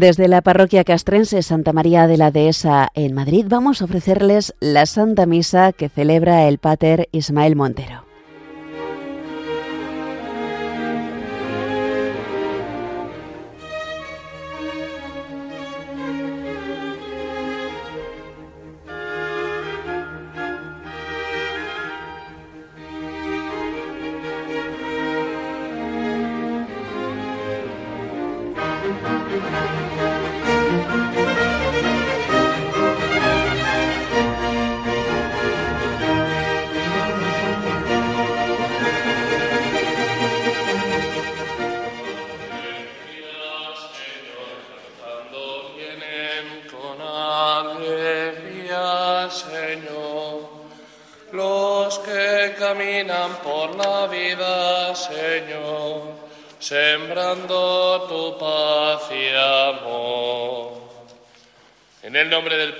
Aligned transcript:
Desde 0.00 0.28
la 0.28 0.40
parroquia 0.40 0.82
castrense 0.82 1.42
Santa 1.42 1.74
María 1.74 2.06
de 2.06 2.16
la 2.16 2.30
Dehesa 2.30 2.88
en 2.94 3.12
Madrid 3.12 3.44
vamos 3.46 3.82
a 3.82 3.84
ofrecerles 3.84 4.54
la 4.58 4.86
Santa 4.86 5.26
Misa 5.26 5.74
que 5.74 5.90
celebra 5.90 6.48
el 6.48 6.56
Pater 6.56 7.10
Ismael 7.12 7.54
Montero. 7.54 8.09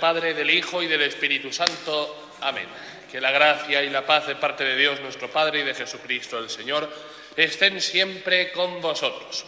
Padre, 0.01 0.35
del 0.35 0.51
Hijo 0.51 0.83
y 0.83 0.89
del 0.89 1.03
Espíritu 1.03 1.53
Santo. 1.53 2.33
Amén. 2.41 2.67
Que 3.13 3.21
la 3.21 3.31
gracia 3.31 3.83
y 3.83 3.91
la 3.91 4.07
paz 4.07 4.27
de 4.27 4.35
parte 4.35 4.65
de 4.65 4.77
Dios 4.77 5.01
nuestro 5.01 5.31
Padre 5.31 5.61
y 5.61 5.63
de 5.65 5.75
Jesucristo 5.75 6.39
el 6.39 6.49
Señor 6.49 6.89
estén 7.37 7.81
siempre 7.81 8.51
con 8.51 8.81
vosotros. 8.81 9.45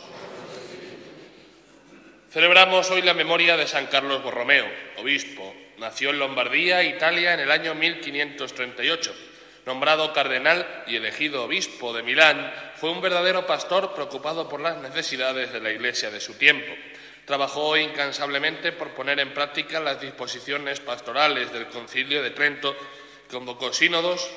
Celebramos 2.30 2.90
hoy 2.90 3.02
la 3.02 3.14
memoria 3.14 3.56
de 3.56 3.66
San 3.66 3.86
Carlos 3.86 4.22
Borromeo, 4.22 4.66
obispo. 4.98 5.54
Nació 5.78 6.10
en 6.10 6.18
Lombardía, 6.18 6.82
Italia, 6.82 7.34
en 7.34 7.40
el 7.40 7.50
año 7.50 7.74
1538. 7.74 9.31
Nombrado 9.64 10.12
cardenal 10.12 10.66
y 10.88 10.96
elegido 10.96 11.44
obispo 11.44 11.92
de 11.92 12.02
Milán, 12.02 12.52
fue 12.76 12.90
un 12.90 13.00
verdadero 13.00 13.46
pastor 13.46 13.94
preocupado 13.94 14.48
por 14.48 14.60
las 14.60 14.78
necesidades 14.78 15.52
de 15.52 15.60
la 15.60 15.70
Iglesia 15.70 16.10
de 16.10 16.20
su 16.20 16.34
tiempo. 16.34 16.72
Trabajó 17.24 17.76
incansablemente 17.76 18.72
por 18.72 18.90
poner 18.90 19.20
en 19.20 19.32
práctica 19.32 19.78
las 19.78 20.00
disposiciones 20.00 20.80
pastorales 20.80 21.52
del 21.52 21.68
Concilio 21.68 22.24
de 22.24 22.30
Trento, 22.30 22.74
convocó 23.30 23.72
sínodos, 23.72 24.28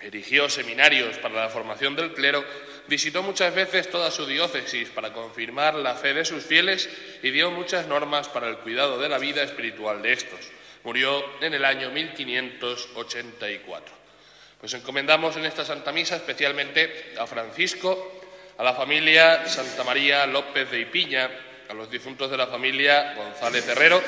erigió 0.00 0.48
seminarios 0.48 1.18
para 1.18 1.34
la 1.34 1.48
formación 1.48 1.96
del 1.96 2.12
clero, 2.12 2.44
visitó 2.86 3.24
muchas 3.24 3.52
veces 3.52 3.90
toda 3.90 4.12
su 4.12 4.26
diócesis 4.26 4.90
para 4.90 5.12
confirmar 5.12 5.74
la 5.74 5.96
fe 5.96 6.14
de 6.14 6.24
sus 6.24 6.44
fieles 6.44 6.88
y 7.20 7.30
dio 7.30 7.50
muchas 7.50 7.88
normas 7.88 8.28
para 8.28 8.48
el 8.48 8.58
cuidado 8.58 9.00
de 9.00 9.08
la 9.08 9.18
vida 9.18 9.42
espiritual 9.42 10.02
de 10.02 10.12
estos. 10.12 10.52
Murió 10.84 11.24
en 11.40 11.54
el 11.54 11.64
año 11.64 11.90
1584. 11.90 14.01
Pues 14.62 14.74
encomendamos 14.74 15.36
en 15.36 15.44
esta 15.44 15.64
Santa 15.64 15.90
Misa 15.90 16.14
especialmente 16.14 17.14
a 17.18 17.26
Francisco, 17.26 18.20
a 18.56 18.62
la 18.62 18.72
familia 18.74 19.44
Santa 19.48 19.82
María 19.82 20.24
López 20.24 20.70
de 20.70 20.78
Ipiña, 20.78 21.28
a 21.68 21.74
los 21.74 21.90
difuntos 21.90 22.30
de 22.30 22.36
la 22.36 22.46
familia 22.46 23.12
González 23.14 23.66
Herrero 23.66 24.00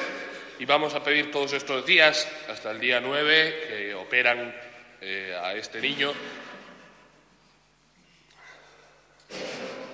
y 0.60 0.64
vamos 0.64 0.94
a 0.94 1.02
pedir 1.02 1.32
todos 1.32 1.54
estos 1.54 1.84
días, 1.84 2.28
hasta 2.48 2.70
el 2.70 2.78
día 2.78 3.00
9, 3.00 3.64
que 3.66 3.94
operan 3.94 4.54
eh, 5.00 5.36
a 5.42 5.54
este 5.54 5.80
niño 5.80 6.12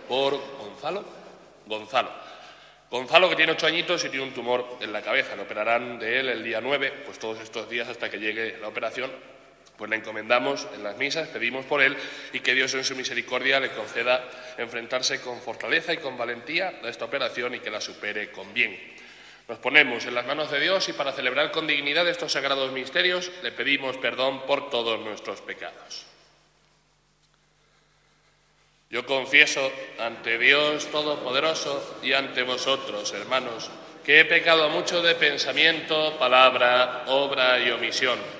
por 0.07 0.39
Gonzalo. 0.59 1.07
Gonzalo. 1.65 2.11
Gonzalo, 2.91 3.31
que 3.31 3.37
tiene 3.37 3.53
ocho 3.53 3.67
añitos 3.67 4.05
y 4.05 4.11
tiene 4.11 4.27
un 4.27 4.35
tumor 4.35 4.77
en 4.83 4.93
la 4.93 5.01
cabeza. 5.01 5.37
Le 5.37 5.43
operarán 5.43 5.99
de 5.99 6.21
él 6.21 6.29
el 6.29 6.45
día 6.45 6.61
9, 6.61 7.05
pues 7.07 7.19
todos 7.19 7.41
estos 7.41 7.67
días 7.71 7.89
hasta 7.89 8.11
que 8.11 8.19
llegue 8.19 8.59
la 8.59 8.69
operación 8.69 9.11
pues 9.81 9.89
le 9.89 9.97
encomendamos 9.97 10.69
en 10.75 10.83
las 10.83 10.99
misas, 10.99 11.29
pedimos 11.29 11.65
por 11.65 11.81
él 11.81 11.97
y 12.35 12.41
que 12.41 12.55
Dios 12.55 12.75
en 12.75 12.85
su 12.85 12.95
misericordia 12.95 13.59
le 13.59 13.71
conceda 13.71 14.23
enfrentarse 14.59 15.23
con 15.23 15.41
fortaleza 15.41 15.95
y 15.95 15.97
con 15.97 16.19
valentía 16.19 16.81
a 16.85 16.89
esta 16.91 17.07
operación 17.07 17.55
y 17.55 17.61
que 17.61 17.71
la 17.71 17.81
supere 17.81 18.31
con 18.31 18.53
bien. 18.53 18.79
Nos 19.49 19.59
ponemos 19.59 20.05
en 20.05 20.15
las 20.15 20.27
manos 20.27 20.51
de 20.51 20.61
Dios 20.61 20.87
y 20.91 20.93
para 20.93 21.13
celebrar 21.13 21.51
con 21.51 21.67
dignidad 21.67 22.07
estos 22.07 22.33
sagrados 22.33 22.73
misterios 22.73 23.33
le 23.43 23.53
pedimos 23.53 23.97
perdón 23.97 24.43
por 24.43 24.69
todos 24.69 25.01
nuestros 25.01 25.41
pecados. 25.41 26.05
Yo 28.91 29.07
confieso 29.07 29.73
ante 29.99 30.37
Dios 30.37 30.91
Todopoderoso 30.91 32.01
y 32.03 32.13
ante 32.13 32.43
vosotros, 32.43 33.15
hermanos, 33.15 33.71
que 34.05 34.21
he 34.21 34.25
pecado 34.27 34.69
mucho 34.69 35.01
de 35.01 35.15
pensamiento, 35.15 36.19
palabra, 36.19 37.05
obra 37.07 37.59
y 37.61 37.71
omisión 37.71 38.40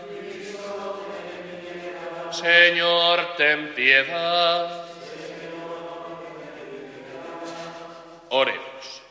Señor, 2.31 3.35
ten 3.35 3.73
piedad. 3.73 4.85
Oremos. 8.29 9.01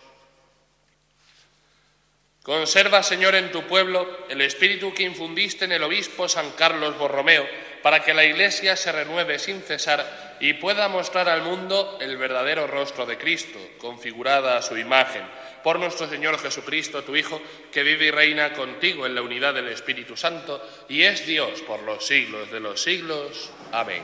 Conserva, 2.42 3.02
Señor, 3.02 3.34
en 3.34 3.52
tu 3.52 3.62
pueblo 3.64 4.26
el 4.28 4.40
espíritu 4.40 4.94
que 4.94 5.02
infundiste 5.02 5.66
en 5.66 5.72
el 5.72 5.82
obispo 5.82 6.28
San 6.28 6.50
Carlos 6.52 6.96
Borromeo, 6.98 7.46
para 7.82 8.02
que 8.02 8.14
la 8.14 8.24
Iglesia 8.24 8.76
se 8.76 8.92
renueve 8.92 9.38
sin 9.38 9.62
cesar 9.62 10.36
y 10.40 10.54
pueda 10.54 10.88
mostrar 10.88 11.28
al 11.28 11.42
mundo 11.42 11.98
el 12.00 12.16
verdadero 12.16 12.66
rostro 12.66 13.06
de 13.06 13.18
Cristo, 13.18 13.58
configurada 13.78 14.56
a 14.56 14.62
su 14.62 14.76
imagen 14.78 15.22
por 15.62 15.78
nuestro 15.78 16.08
Señor 16.08 16.38
Jesucristo, 16.38 17.02
tu 17.02 17.16
Hijo, 17.16 17.40
que 17.72 17.82
vive 17.82 18.06
y 18.06 18.10
reina 18.10 18.52
contigo 18.52 19.06
en 19.06 19.14
la 19.14 19.22
unidad 19.22 19.54
del 19.54 19.68
Espíritu 19.68 20.16
Santo 20.16 20.60
y 20.88 21.02
es 21.02 21.26
Dios 21.26 21.60
por 21.62 21.82
los 21.82 22.06
siglos 22.06 22.50
de 22.50 22.60
los 22.60 22.82
siglos. 22.82 23.50
Amén. 23.72 24.02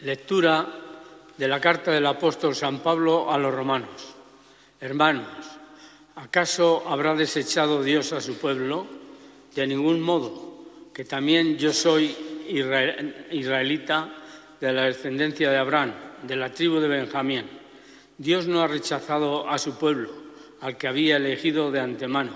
Lectura 0.00 0.64
de 1.36 1.48
la 1.48 1.60
carta 1.60 1.90
del 1.90 2.06
apóstol 2.06 2.54
San 2.54 2.78
Pablo 2.78 3.30
a 3.30 3.36
los 3.36 3.52
romanos. 3.52 4.14
Hermanos, 4.80 5.57
¿Acaso 6.18 6.82
habrá 6.88 7.14
desechado 7.14 7.80
Dios 7.84 8.12
a 8.12 8.20
su 8.20 8.38
pueblo? 8.38 8.88
De 9.54 9.64
ningún 9.68 10.00
modo, 10.00 10.66
que 10.92 11.04
también 11.04 11.56
yo 11.56 11.72
soy 11.72 12.12
israelita 13.30 14.12
de 14.60 14.72
la 14.72 14.86
descendencia 14.86 15.48
de 15.48 15.58
Abraham, 15.58 15.94
de 16.24 16.34
la 16.34 16.52
tribu 16.52 16.80
de 16.80 16.88
Benjamín. 16.88 17.44
Dios 18.18 18.48
no 18.48 18.60
ha 18.60 18.66
rechazado 18.66 19.48
a 19.48 19.58
su 19.58 19.78
pueblo, 19.78 20.10
al 20.60 20.76
que 20.76 20.88
había 20.88 21.18
elegido 21.18 21.70
de 21.70 21.78
antemano. 21.78 22.32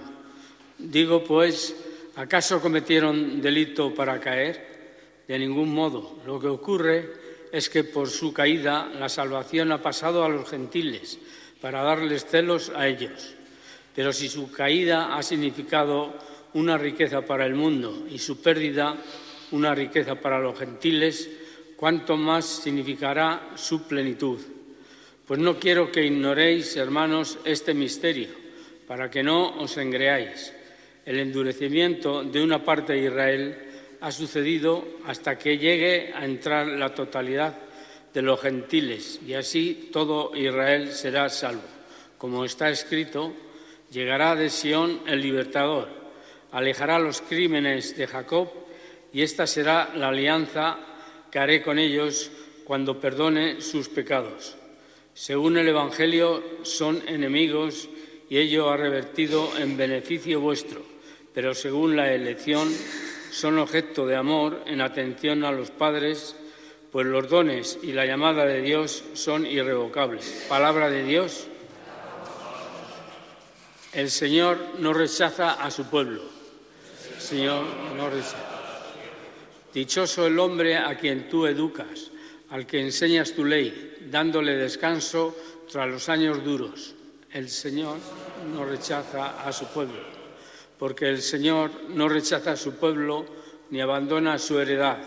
Digo, 0.79 1.25
pues, 1.25 1.75
¿acaso 2.15 2.61
cometieron 2.61 3.43
delito 3.43 3.93
para 3.93 4.21
caer? 4.21 5.25
De 5.27 5.37
ningún 5.41 5.75
modo. 5.75 6.21
Lo 6.25 6.39
que 6.39 6.47
ocurre 6.47 7.11
es 7.51 7.69
que 7.69 7.83
por 7.83 8.09
su 8.09 8.33
caída 8.33 8.89
la 8.97 9.09
salvación 9.09 9.73
ha 9.73 9.83
pasado 9.83 10.23
a 10.23 10.29
los 10.29 10.49
gentiles, 10.49 11.19
para 11.61 11.83
darles 11.83 12.25
celos 12.27 12.71
a 12.77 12.87
ellos. 12.87 13.42
Pero 13.95 14.13
si 14.13 14.29
su 14.29 14.51
caída 14.51 15.17
ha 15.17 15.23
significado 15.23 16.15
una 16.55 16.79
riqueza 16.79 17.23
para 17.23 17.47
el 17.47 17.55
mundo 17.55 18.07
y 18.11 18.19
su 18.19 18.41
pérdida 18.41 18.97
una 19.53 19.75
riqueza 19.75 20.15
para 20.15 20.41
los 20.41 20.59
gentiles, 20.59 21.31
cuánto 21.77 22.17
más 22.17 22.45
significará 22.45 23.51
su 23.55 23.87
plenitud. 23.87 24.39
Pues 25.27 25.39
no 25.41 25.59
quiero 25.59 25.93
que 25.93 26.05
ignoréis, 26.05 26.77
hermanos, 26.77 27.39
este 27.45 27.75
misterio, 27.75 28.29
para 28.87 29.11
que 29.11 29.23
no 29.23 29.59
os 29.61 29.77
engreáis. 29.77 30.53
el 31.05 31.19
endurecimiento 31.19 32.23
de 32.23 32.41
una 32.41 32.63
parte 32.63 32.93
de 32.93 33.07
Israel 33.07 33.59
ha 34.01 34.13
sucedido 34.13 34.87
hasta 35.05 35.37
que 35.37 35.59
llegue 35.59 36.13
a 36.15 36.25
entrar 36.25 36.67
la 36.69 36.95
totalidad 36.95 37.57
de 38.15 38.23
los 38.23 38.41
gentiles 38.41 39.19
y 39.27 39.35
así 39.35 39.89
todo 39.93 40.31
Israel 40.37 40.93
será 40.93 41.29
salvo. 41.29 41.63
Como 42.19 42.45
está 42.45 42.71
escrito, 42.71 43.33
llegará 43.93 44.35
de 44.35 44.49
Sión 44.49 45.03
el 45.07 45.21
libertador, 45.21 45.89
alejará 46.51 46.99
los 46.99 47.21
crímenes 47.21 47.97
de 47.97 48.07
Jacob 48.07 48.49
y 49.13 49.23
esta 49.23 49.47
será 49.47 49.93
la 49.95 50.09
alianza 50.09 50.79
que 51.31 51.39
haré 51.39 51.63
con 51.63 51.79
ellos 51.79 52.31
cuando 52.65 52.99
perdone 52.99 53.61
sus 53.61 53.89
pecados. 53.91 54.57
Según 55.13 55.59
el 55.59 55.69
Evangelio, 55.69 56.43
son 56.63 57.03
enemigos 57.07 57.89
y 58.31 58.39
ello 58.39 58.71
ha 58.71 58.79
revertido 58.79 59.51
en 59.59 59.77
beneficio 59.77 60.41
vuestro, 60.41 60.83
pero 61.35 61.55
según 61.55 61.97
la 61.97 62.13
elección, 62.15 62.73
son 63.31 63.59
objeto 63.59 64.07
de 64.07 64.17
amor 64.17 64.63
en 64.67 64.81
atención 64.81 65.45
a 65.45 65.53
los 65.53 65.71
padres, 65.71 66.35
pues 66.91 67.07
los 67.07 67.29
dones 67.29 67.79
y 67.83 67.93
la 67.93 68.07
llamada 68.07 68.47
de 68.47 68.63
Dios 68.63 69.05
son 69.15 69.47
irrevocables. 69.47 70.47
Palabra 70.49 70.91
de 70.91 71.05
Dios. 71.05 71.49
El 73.93 74.11
Señor 74.11 74.59
no 74.79 74.95
rechaza 74.95 75.53
a 75.53 75.71
su 75.71 75.85
pueblo. 75.85 76.23
Señor 77.19 77.67
no 77.95 78.09
rechaza. 78.09 78.39
Dichoso 79.75 80.27
el 80.27 80.39
hombre 80.39 80.79
a 80.79 80.97
quien 80.97 81.29
tú 81.29 81.47
educas, 81.47 82.11
al 82.49 82.67
que 82.67 82.81
enseñas 82.81 83.33
tu 83.33 83.45
ley, 83.45 83.99
dándole 84.11 84.57
descanso 84.57 85.37
tras 85.71 85.89
los 85.89 86.09
años 86.09 86.43
duros. 86.43 86.95
El 87.31 87.51
Señor 87.51 87.99
no 88.55 88.65
rechaza 88.65 89.47
a 89.47 89.53
su 89.53 89.67
pueblo, 89.67 90.01
porque 90.79 91.11
el 91.11 91.21
Señor 91.21 91.71
no 91.91 92.09
rechaza 92.09 92.53
a 92.53 92.57
su 92.57 92.77
pueblo 92.77 93.27
ni 93.69 93.83
abandona 93.83 94.39
su 94.39 94.59
heredad. 94.59 94.99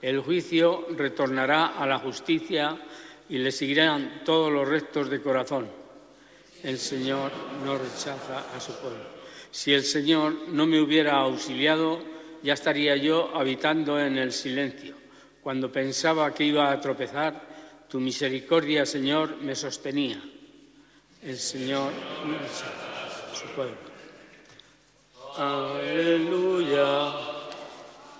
El 0.00 0.20
juicio 0.20 0.86
retornará 0.96 1.66
a 1.66 1.84
la 1.84 1.98
justicia 1.98 2.78
y 3.28 3.38
le 3.38 3.50
seguirán 3.50 4.22
todos 4.24 4.52
los 4.52 4.68
restos 4.68 5.10
de 5.10 5.20
corazón. 5.20 5.79
El 6.62 6.78
Señor 6.78 7.30
no 7.64 7.78
rechaza 7.78 8.44
a 8.54 8.60
su 8.60 8.72
pueblo. 8.74 9.20
Si 9.50 9.72
el 9.72 9.84
Señor 9.84 10.48
no 10.48 10.66
me 10.66 10.80
hubiera 10.80 11.16
auxiliado, 11.16 12.00
ya 12.42 12.54
estaría 12.54 12.96
yo 12.96 13.30
habitando 13.34 13.98
en 13.98 14.18
el 14.18 14.32
silencio. 14.32 14.94
Cuando 15.42 15.72
pensaba 15.72 16.32
que 16.34 16.44
iba 16.44 16.70
a 16.70 16.80
tropezar, 16.80 17.50
tu 17.88 17.98
misericordia, 17.98 18.86
Señor, 18.86 19.36
me 19.38 19.54
sostenía. 19.56 20.22
El 21.22 21.38
Señor 21.38 21.92
su 23.34 23.46
pueblo. 23.54 23.76
Aleluya, 25.36 27.12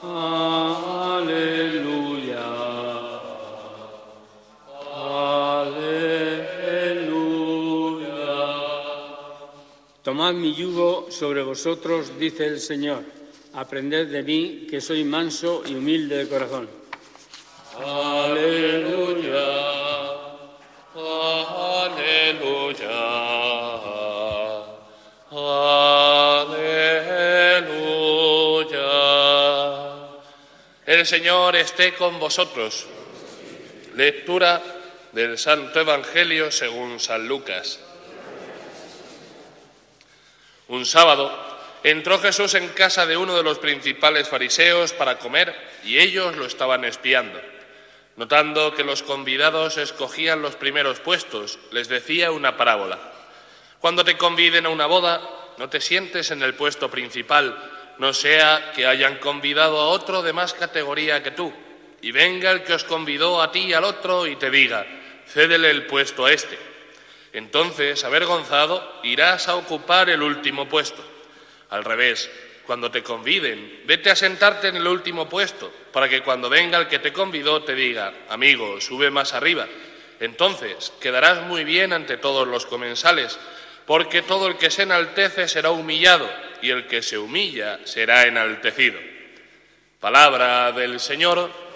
aleluya, 0.02 1.69
Mi 10.32 10.54
yugo 10.54 11.08
sobre 11.10 11.42
vosotros, 11.42 12.18
dice 12.18 12.46
el 12.46 12.60
Señor. 12.60 13.02
Aprended 13.54 14.06
de 14.08 14.22
mí, 14.22 14.66
que 14.70 14.80
soy 14.80 15.02
manso 15.02 15.62
y 15.66 15.74
humilde 15.74 16.18
de 16.18 16.28
corazón. 16.28 16.68
Aleluya, 17.84 19.44
aleluya, 21.74 22.88
aleluya. 25.30 26.70
El 30.86 31.06
Señor 31.06 31.56
esté 31.56 31.94
con 31.94 32.20
vosotros. 32.20 32.86
Lectura 33.96 34.62
del 35.12 35.36
Santo 35.38 35.80
Evangelio 35.80 36.52
según 36.52 37.00
San 37.00 37.26
Lucas. 37.26 37.80
Un 40.70 40.86
sábado 40.86 41.36
entró 41.82 42.20
Jesús 42.20 42.54
en 42.54 42.68
casa 42.68 43.04
de 43.04 43.16
uno 43.16 43.36
de 43.36 43.42
los 43.42 43.58
principales 43.58 44.28
fariseos 44.28 44.92
para 44.92 45.18
comer 45.18 45.52
y 45.82 45.98
ellos 45.98 46.36
lo 46.36 46.46
estaban 46.46 46.84
espiando. 46.84 47.40
Notando 48.14 48.72
que 48.72 48.84
los 48.84 49.02
convidados 49.02 49.78
escogían 49.78 50.42
los 50.42 50.54
primeros 50.54 51.00
puestos, 51.00 51.58
les 51.72 51.88
decía 51.88 52.30
una 52.30 52.56
parábola. 52.56 53.00
Cuando 53.80 54.04
te 54.04 54.16
conviden 54.16 54.64
a 54.64 54.68
una 54.68 54.86
boda, 54.86 55.20
no 55.58 55.68
te 55.68 55.80
sientes 55.80 56.30
en 56.30 56.40
el 56.40 56.54
puesto 56.54 56.88
principal, 56.88 57.58
no 57.98 58.12
sea 58.12 58.70
que 58.72 58.86
hayan 58.86 59.18
convidado 59.18 59.80
a 59.80 59.88
otro 59.88 60.22
de 60.22 60.32
más 60.32 60.54
categoría 60.54 61.20
que 61.20 61.32
tú, 61.32 61.52
y 62.00 62.12
venga 62.12 62.52
el 62.52 62.62
que 62.62 62.74
os 62.74 62.84
convidó 62.84 63.42
a 63.42 63.50
ti 63.50 63.62
y 63.62 63.72
al 63.72 63.82
otro 63.82 64.24
y 64.24 64.36
te 64.36 64.52
diga, 64.52 64.86
cédele 65.26 65.68
el 65.68 65.86
puesto 65.86 66.26
a 66.26 66.32
este. 66.32 66.69
Entonces, 67.32 68.04
avergonzado, 68.04 69.00
irás 69.02 69.48
a 69.48 69.56
ocupar 69.56 70.10
el 70.10 70.22
último 70.22 70.68
puesto. 70.68 71.04
Al 71.70 71.84
revés, 71.84 72.30
cuando 72.66 72.90
te 72.90 73.02
conviden, 73.02 73.82
vete 73.84 74.10
a 74.10 74.16
sentarte 74.16 74.68
en 74.68 74.76
el 74.76 74.86
último 74.86 75.28
puesto, 75.28 75.72
para 75.92 76.08
que 76.08 76.22
cuando 76.22 76.48
venga 76.48 76.78
el 76.78 76.88
que 76.88 76.98
te 76.98 77.12
convidó 77.12 77.62
te 77.62 77.74
diga, 77.74 78.12
amigo, 78.28 78.80
sube 78.80 79.10
más 79.10 79.34
arriba. 79.34 79.66
Entonces 80.20 80.92
quedarás 81.00 81.46
muy 81.46 81.64
bien 81.64 81.92
ante 81.92 82.16
todos 82.16 82.46
los 82.46 82.66
comensales, 82.66 83.38
porque 83.86 84.22
todo 84.22 84.46
el 84.46 84.56
que 84.56 84.70
se 84.70 84.82
enaltece 84.82 85.48
será 85.48 85.70
humillado, 85.70 86.30
y 86.62 86.70
el 86.70 86.86
que 86.86 87.02
se 87.02 87.18
humilla 87.18 87.80
será 87.84 88.24
enaltecido. 88.26 89.00
Palabra 89.98 90.72
del 90.72 91.00
Señor. 91.00 91.69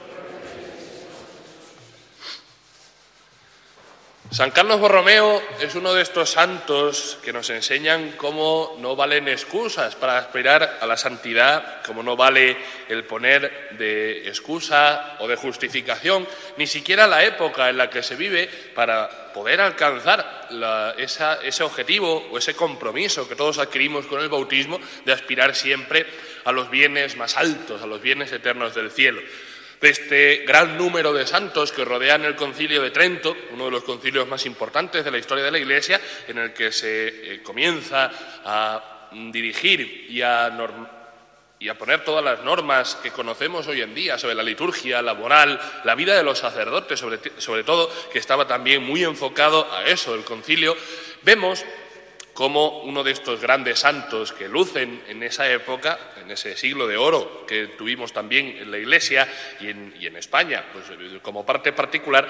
San 4.35 4.51
Carlos 4.51 4.81
Borromeo 4.81 5.41
es 5.61 5.77
uno 5.77 5.95
de 5.95 6.03
estos 6.03 6.31
santos 6.31 7.21
que 7.23 7.33
nos 7.33 7.49
enseñan 7.51 8.15
cómo 8.17 8.77
no 8.81 8.97
valen 8.97 9.29
excusas 9.29 9.95
para 9.95 10.19
aspirar 10.19 10.79
a 10.81 10.87
la 10.87 10.97
santidad, 10.97 11.83
cómo 11.87 12.03
no 12.03 12.17
vale 12.17 12.57
el 12.89 13.05
poner 13.05 13.77
de 13.79 14.27
excusa 14.27 15.19
o 15.21 15.29
de 15.29 15.37
justificación, 15.37 16.27
ni 16.57 16.67
siquiera 16.67 17.07
la 17.07 17.23
época 17.23 17.71
en 17.71 17.77
la 17.77 17.89
que 17.89 18.03
se 18.03 18.17
vive 18.17 18.51
para 18.75 19.33
poder 19.33 19.61
alcanzar 19.61 20.49
ese 20.99 21.63
objetivo 21.63 22.27
o 22.33 22.37
ese 22.37 22.55
compromiso 22.55 23.29
que 23.29 23.37
todos 23.37 23.59
adquirimos 23.59 24.07
con 24.07 24.21
el 24.21 24.29
bautismo 24.29 24.81
de 25.05 25.13
aspirar 25.13 25.55
siempre 25.55 26.07
a 26.45 26.51
los 26.51 26.71
bienes 26.71 27.17
más 27.17 27.37
altos, 27.37 27.83
a 27.83 27.87
los 27.87 28.03
bienes 28.03 28.33
eternos 28.33 28.75
del 28.75 28.91
cielo 28.91 29.21
de 29.85 29.91
este 29.91 30.37
gran 30.47 30.79
número 30.79 31.13
de 31.13 31.27
santos 31.27 31.71
que 31.71 31.85
rodean 31.85 32.25
el 32.25 32.37
concilio 32.37 32.81
de 32.81 32.91
Trento, 32.91 33.37
uno 33.51 33.67
de 33.67 33.71
los 33.71 33.85
concilios 33.85 34.27
más 34.27 34.47
importantes 34.47 35.05
de 35.05 35.11
la 35.11 35.19
historia 35.19 35.45
de 35.45 35.51
la 35.51 35.59
Iglesia, 35.59 36.01
en 36.27 36.39
el 36.39 36.55
que 36.55 36.73
se 36.73 37.35
eh, 37.35 37.43
comienza 37.43 38.11
a 38.47 39.11
dirigir 39.31 40.07
y 40.09 40.23
a, 40.23 40.51
y 41.59 41.69
a 41.69 41.77
poner 41.77 42.03
todas 42.03 42.25
las 42.25 42.43
normas 42.43 42.95
que 43.03 43.11
conocemos 43.11 43.67
hoy 43.67 43.83
en 43.83 43.95
día 43.95 44.17
sobre 44.17 44.35
la 44.35 44.43
liturgia, 44.43 45.03
la 45.03 45.13
moral, 45.13 45.61
la 45.85 45.95
vida 45.95 46.17
de 46.17 46.23
los 46.23 46.39
sacerdotes, 46.39 46.99
sobre, 46.99 47.19
sobre 47.37 47.63
todo, 47.63 47.93
que 48.11 48.19
estaba 48.19 48.47
también 48.47 48.83
muy 48.83 49.05
enfocado 49.05 49.71
a 49.71 49.85
eso, 49.85 50.15
el 50.15 50.25
concilio, 50.25 50.75
vemos 51.25 51.63
como 52.35 52.81
uno 52.81 53.05
de 53.05 53.13
estos 53.13 53.41
grandes 53.41 53.79
santos 53.79 54.33
que 54.33 54.49
lucen 54.49 55.05
en 55.09 55.23
esa 55.23 55.49
época, 55.49 55.99
en 56.21 56.31
ese 56.33 56.57
siglo 56.57 56.87
de 56.89 56.97
oro 56.97 57.47
que 57.47 57.69
tuvimos 57.69 58.13
también 58.13 58.59
en 58.59 58.71
la 58.71 58.79
Iglesia 58.79 59.29
y 59.61 59.69
en, 59.69 60.17
España, 60.17 60.65
pues, 60.73 60.85
como 61.23 61.47
parte 61.47 61.73
particular, 61.73 62.29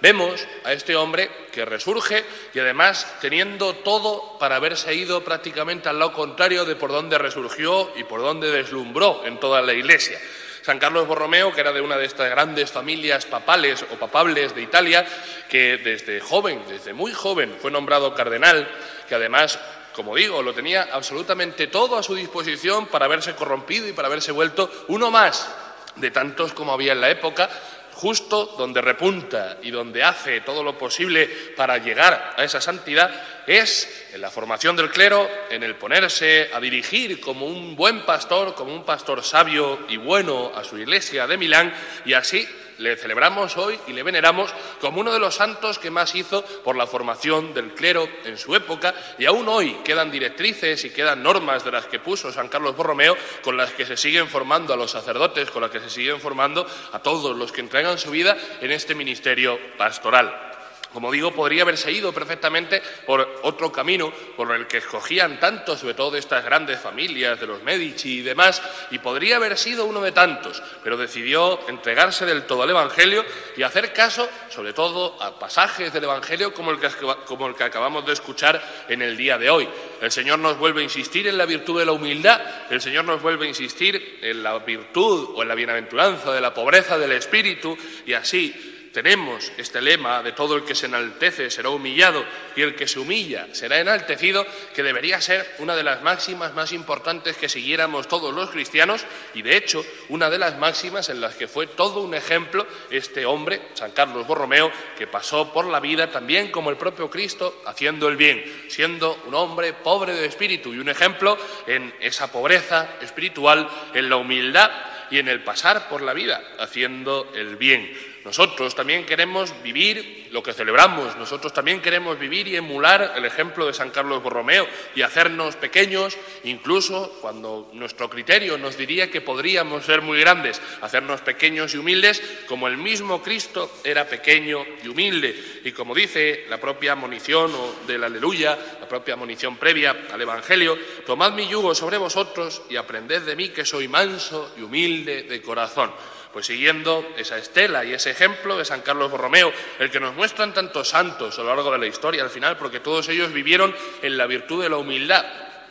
vemos 0.00 0.46
a 0.64 0.72
este 0.72 0.94
hombre 0.94 1.30
que 1.52 1.64
resurge 1.64 2.24
y 2.54 2.58
además 2.58 3.16
teniendo 3.20 3.74
todo 3.76 4.38
para 4.38 4.56
haberse 4.56 4.94
ido 4.94 5.24
prácticamente 5.24 5.88
al 5.88 5.98
lado 5.98 6.12
contrario 6.12 6.64
de 6.64 6.76
por 6.76 6.90
donde 6.90 7.18
resurgió 7.18 7.92
y 7.96 8.04
por 8.04 8.20
donde 8.20 8.50
deslumbró 8.50 9.24
en 9.24 9.40
toda 9.40 9.62
la 9.62 9.72
Iglesia. 9.72 10.18
San 10.66 10.80
Carlos 10.80 11.06
Borromeo, 11.06 11.52
que 11.52 11.60
era 11.60 11.72
de 11.72 11.80
una 11.80 11.96
de 11.96 12.06
estas 12.06 12.28
grandes 12.28 12.72
familias 12.72 13.24
papales 13.24 13.84
o 13.88 13.94
papables 14.00 14.52
de 14.52 14.62
Italia, 14.62 15.06
que 15.48 15.76
desde 15.76 16.18
joven, 16.18 16.60
desde 16.68 16.92
muy 16.92 17.12
joven, 17.12 17.54
fue 17.62 17.70
nombrado 17.70 18.12
cardenal, 18.14 18.68
que 19.08 19.14
además 19.14 19.58
como 19.96 20.14
digo, 20.14 20.42
lo 20.42 20.52
tenía 20.52 20.90
absolutamente 20.92 21.68
todo 21.68 21.96
a 21.96 22.02
su 22.02 22.14
disposición 22.14 22.86
para 22.88 23.06
haberse 23.06 23.34
corrompido 23.34 23.88
y 23.88 23.94
para 23.94 24.08
haberse 24.08 24.30
vuelto 24.30 24.70
uno 24.88 25.10
más 25.10 25.50
de 25.96 26.10
tantos 26.10 26.52
como 26.52 26.74
había 26.74 26.92
en 26.92 27.00
la 27.00 27.08
época, 27.08 27.48
justo 27.94 28.44
donde 28.58 28.82
repunta 28.82 29.56
y 29.62 29.70
donde 29.70 30.04
hace 30.04 30.42
todo 30.42 30.62
lo 30.62 30.76
posible 30.76 31.26
para 31.56 31.78
llegar 31.78 32.34
a 32.36 32.44
esa 32.44 32.60
santidad, 32.60 33.10
es 33.46 34.10
en 34.12 34.20
la 34.20 34.30
formación 34.30 34.76
del 34.76 34.90
clero, 34.90 35.26
en 35.48 35.62
el 35.62 35.76
ponerse 35.76 36.50
a 36.52 36.60
dirigir 36.60 37.18
como 37.18 37.46
un 37.46 37.74
buen 37.74 38.04
pastor, 38.04 38.54
como 38.54 38.74
un 38.74 38.84
pastor 38.84 39.24
sabio 39.24 39.86
y 39.88 39.96
bueno 39.96 40.52
a 40.54 40.62
su 40.62 40.76
iglesia 40.76 41.26
de 41.26 41.38
Milán 41.38 41.72
y 42.04 42.12
así 42.12 42.46
le 42.78 42.96
celebramos 42.96 43.56
hoy 43.56 43.78
y 43.86 43.92
le 43.92 44.02
veneramos 44.02 44.52
como 44.80 45.00
uno 45.00 45.12
de 45.12 45.18
los 45.18 45.34
santos 45.34 45.78
que 45.78 45.90
más 45.90 46.14
hizo 46.14 46.44
por 46.64 46.76
la 46.76 46.86
formación 46.86 47.54
del 47.54 47.74
clero 47.74 48.08
en 48.24 48.36
su 48.38 48.54
época 48.54 48.94
y 49.18 49.26
aún 49.26 49.48
hoy 49.48 49.78
quedan 49.84 50.10
directrices 50.10 50.84
y 50.84 50.90
quedan 50.90 51.22
normas 51.22 51.64
de 51.64 51.72
las 51.72 51.86
que 51.86 51.98
puso 51.98 52.32
San 52.32 52.48
Carlos 52.48 52.76
Borromeo 52.76 53.16
con 53.42 53.56
las 53.56 53.72
que 53.72 53.86
se 53.86 53.96
siguen 53.96 54.28
formando 54.28 54.72
a 54.72 54.76
los 54.76 54.90
sacerdotes, 54.90 55.50
con 55.50 55.62
las 55.62 55.70
que 55.70 55.80
se 55.80 55.90
siguen 55.90 56.20
formando 56.20 56.66
a 56.92 56.98
todos 57.00 57.36
los 57.36 57.52
que 57.52 57.60
entregan 57.60 57.98
su 57.98 58.10
vida 58.10 58.36
en 58.60 58.70
este 58.70 58.94
ministerio 58.94 59.58
pastoral. 59.76 60.45
Como 60.92 61.12
digo, 61.12 61.32
podría 61.32 61.62
haberse 61.62 61.92
ido 61.92 62.12
perfectamente 62.12 62.82
por 63.06 63.40
otro 63.42 63.70
camino 63.70 64.12
por 64.36 64.54
el 64.54 64.66
que 64.66 64.78
escogían 64.78 65.38
tantos, 65.38 65.80
sobre 65.80 65.94
todo 65.94 66.12
de 66.12 66.18
estas 66.18 66.44
grandes 66.44 66.80
familias, 66.80 67.38
de 67.40 67.46
los 67.46 67.62
Medici 67.62 68.18
y 68.18 68.22
demás, 68.22 68.62
y 68.90 68.98
podría 68.98 69.36
haber 69.36 69.58
sido 69.58 69.84
uno 69.84 70.00
de 70.00 70.12
tantos, 70.12 70.62
pero 70.82 70.96
decidió 70.96 71.60
entregarse 71.68 72.24
del 72.24 72.44
todo 72.44 72.62
al 72.62 72.70
Evangelio 72.70 73.24
y 73.56 73.62
hacer 73.62 73.92
caso, 73.92 74.28
sobre 74.48 74.72
todo, 74.72 75.20
a 75.22 75.38
pasajes 75.38 75.92
del 75.92 76.04
Evangelio 76.04 76.54
como 76.54 76.70
el 76.70 76.80
que, 76.80 76.88
como 77.26 77.46
el 77.46 77.54
que 77.54 77.64
acabamos 77.64 78.06
de 78.06 78.12
escuchar 78.12 78.62
en 78.88 79.02
el 79.02 79.16
día 79.16 79.38
de 79.38 79.50
hoy. 79.50 79.68
El 80.00 80.10
Señor 80.10 80.38
nos 80.38 80.58
vuelve 80.58 80.80
a 80.80 80.84
insistir 80.84 81.26
en 81.26 81.38
la 81.38 81.46
virtud 81.46 81.78
de 81.78 81.86
la 81.86 81.92
humildad, 81.92 82.40
el 82.70 82.80
Señor 82.80 83.04
nos 83.04 83.22
vuelve 83.22 83.46
a 83.46 83.48
insistir 83.48 84.20
en 84.22 84.42
la 84.42 84.58
virtud 84.58 85.30
o 85.34 85.42
en 85.42 85.48
la 85.48 85.54
bienaventuranza 85.54 86.32
de 86.32 86.40
la 86.40 86.54
pobreza 86.54 86.98
del 86.98 87.12
espíritu, 87.12 87.76
y 88.06 88.12
así 88.12 88.75
tenemos 88.92 89.52
este 89.56 89.80
lema 89.80 90.22
de 90.22 90.32
todo 90.32 90.56
el 90.56 90.64
que 90.64 90.74
se 90.74 90.86
enaltece 90.86 91.50
será 91.50 91.70
humillado 91.70 92.24
y 92.54 92.62
el 92.62 92.74
que 92.74 92.88
se 92.88 92.98
humilla 92.98 93.48
será 93.52 93.78
enaltecido, 93.78 94.46
que 94.74 94.82
debería 94.82 95.20
ser 95.20 95.56
una 95.58 95.76
de 95.76 95.82
las 95.82 96.02
máximas 96.02 96.54
más 96.54 96.72
importantes 96.72 97.36
que 97.36 97.48
siguiéramos 97.48 98.08
todos 98.08 98.34
los 98.34 98.50
cristianos 98.50 99.04
y 99.34 99.42
de 99.42 99.56
hecho 99.56 99.84
una 100.08 100.30
de 100.30 100.38
las 100.38 100.58
máximas 100.58 101.08
en 101.08 101.20
las 101.20 101.34
que 101.34 101.48
fue 101.48 101.66
todo 101.66 102.00
un 102.00 102.14
ejemplo 102.14 102.66
este 102.90 103.26
hombre, 103.26 103.60
San 103.74 103.92
Carlos 103.92 104.26
Borromeo, 104.26 104.70
que 104.96 105.06
pasó 105.06 105.52
por 105.52 105.66
la 105.66 105.80
vida 105.80 106.10
también 106.10 106.50
como 106.50 106.70
el 106.70 106.76
propio 106.76 107.10
Cristo 107.10 107.62
haciendo 107.66 108.08
el 108.08 108.16
bien, 108.16 108.66
siendo 108.68 109.22
un 109.26 109.34
hombre 109.34 109.72
pobre 109.72 110.14
de 110.14 110.26
espíritu 110.26 110.72
y 110.72 110.78
un 110.78 110.88
ejemplo 110.88 111.36
en 111.66 111.94
esa 112.00 112.30
pobreza 112.30 112.96
espiritual, 113.00 113.68
en 113.94 114.08
la 114.08 114.16
humildad 114.16 114.70
y 115.10 115.18
en 115.18 115.28
el 115.28 115.42
pasar 115.42 115.88
por 115.88 116.02
la 116.02 116.12
vida 116.12 116.42
haciendo 116.58 117.30
el 117.34 117.56
bien. 117.56 118.15
Nosotros 118.26 118.74
también 118.74 119.06
queremos 119.06 119.54
vivir 119.62 120.26
lo 120.32 120.42
que 120.42 120.52
celebramos, 120.52 121.16
nosotros 121.16 121.52
también 121.52 121.80
queremos 121.80 122.18
vivir 122.18 122.48
y 122.48 122.56
emular 122.56 123.12
el 123.14 123.24
ejemplo 123.24 123.64
de 123.68 123.72
San 123.72 123.90
Carlos 123.90 124.20
Borromeo 124.20 124.66
y 124.96 125.02
hacernos 125.02 125.54
pequeños, 125.54 126.18
incluso 126.42 127.18
cuando 127.20 127.70
nuestro 127.72 128.10
criterio 128.10 128.58
nos 128.58 128.76
diría 128.76 129.12
que 129.12 129.20
podríamos 129.20 129.84
ser 129.84 130.02
muy 130.02 130.18
grandes, 130.18 130.60
hacernos 130.80 131.20
pequeños 131.20 131.72
y 131.72 131.78
humildes, 131.78 132.20
como 132.48 132.66
el 132.66 132.78
mismo 132.78 133.22
Cristo 133.22 133.70
era 133.84 134.08
pequeño 134.08 134.66
y 134.82 134.88
humilde. 134.88 135.60
Y 135.62 135.70
como 135.70 135.94
dice 135.94 136.46
la 136.48 136.58
propia 136.58 136.96
monición 136.96 137.54
o 137.54 137.86
del 137.86 138.02
aleluya, 138.02 138.58
la 138.80 138.88
propia 138.88 139.14
monición 139.14 139.56
previa 139.56 140.06
al 140.12 140.20
Evangelio, 140.20 140.76
tomad 141.06 141.32
mi 141.32 141.46
yugo 141.46 141.76
sobre 141.76 141.96
vosotros 141.96 142.62
y 142.68 142.74
aprended 142.74 143.22
de 143.22 143.36
mí 143.36 143.50
que 143.50 143.64
soy 143.64 143.86
manso 143.86 144.52
y 144.58 144.62
humilde 144.62 145.22
de 145.22 145.40
corazón. 145.40 145.92
Pues 146.36 146.48
siguiendo 146.48 147.14
esa 147.16 147.38
estela 147.38 147.82
y 147.86 147.94
ese 147.94 148.10
ejemplo 148.10 148.58
de 148.58 148.66
San 148.66 148.82
Carlos 148.82 149.10
Borromeo, 149.10 149.50
el 149.78 149.90
que 149.90 149.98
nos 149.98 150.14
muestran 150.14 150.52
tantos 150.52 150.90
santos 150.90 151.38
a 151.38 151.42
lo 151.42 151.48
largo 151.48 151.72
de 151.72 151.78
la 151.78 151.86
historia 151.86 152.22
al 152.22 152.28
final, 152.28 152.58
porque 152.58 152.78
todos 152.78 153.08
ellos 153.08 153.32
vivieron 153.32 153.74
en 154.02 154.18
la 154.18 154.26
virtud 154.26 154.62
de 154.62 154.68
la 154.68 154.76
humildad, 154.76 155.24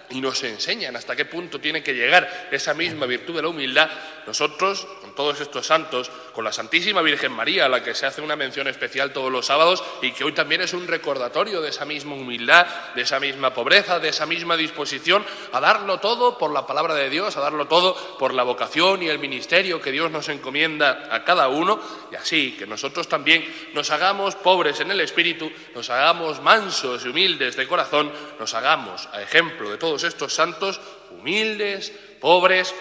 y 0.09 0.21
nos 0.21 0.43
enseñan 0.43 0.95
hasta 0.95 1.15
qué 1.15 1.25
punto 1.25 1.59
tiene 1.59 1.83
que 1.83 1.93
llegar 1.93 2.49
esa 2.51 2.73
misma 2.73 3.05
virtud 3.05 3.35
de 3.35 3.41
la 3.41 3.47
humildad, 3.49 3.89
nosotros, 4.27 4.87
con 5.01 5.13
todos 5.15 5.39
estos 5.41 5.65
santos, 5.65 6.11
con 6.33 6.43
la 6.43 6.51
Santísima 6.51 7.01
Virgen 7.01 7.31
María, 7.31 7.65
a 7.65 7.69
la 7.69 7.83
que 7.83 7.95
se 7.95 8.05
hace 8.05 8.21
una 8.21 8.35
mención 8.35 8.67
especial 8.67 9.13
todos 9.13 9.31
los 9.31 9.45
sábados 9.45 9.83
y 10.01 10.11
que 10.11 10.23
hoy 10.23 10.33
también 10.33 10.61
es 10.61 10.73
un 10.73 10.87
recordatorio 10.87 11.61
de 11.61 11.69
esa 11.69 11.85
misma 11.85 12.15
humildad, 12.15 12.65
de 12.95 13.01
esa 13.01 13.19
misma 13.19 13.53
pobreza, 13.53 13.99
de 13.99 14.09
esa 14.09 14.25
misma 14.25 14.57
disposición 14.57 15.25
a 15.51 15.59
darlo 15.59 15.99
todo 15.99 16.37
por 16.37 16.51
la 16.51 16.65
palabra 16.65 16.95
de 16.95 17.09
Dios, 17.09 17.37
a 17.37 17.41
darlo 17.41 17.67
todo 17.67 17.95
por 18.17 18.33
la 18.33 18.43
vocación 18.43 19.03
y 19.03 19.07
el 19.07 19.19
ministerio 19.19 19.81
que 19.81 19.91
Dios 19.91 20.11
nos 20.11 20.29
encomienda 20.29 21.07
a 21.11 21.23
cada 21.23 21.47
uno, 21.47 21.79
y 22.11 22.15
así 22.15 22.55
que 22.57 22.67
nosotros 22.67 23.07
también 23.07 23.45
nos 23.73 23.91
hagamos 23.91 24.35
pobres 24.35 24.79
en 24.79 24.91
el 24.91 25.01
espíritu, 25.01 25.51
nos 25.73 25.89
hagamos 25.89 26.41
mansos 26.41 27.05
y 27.05 27.09
humildes 27.09 27.55
de 27.55 27.67
corazón, 27.67 28.11
nos 28.39 28.53
hagamos 28.53 29.07
a 29.11 29.21
ejemplo 29.21 29.69
de 29.69 29.77
todo 29.77 29.94
estos 30.03 30.33
santos 30.33 30.81
humildes, 31.11 31.91
pobres, 32.19 32.73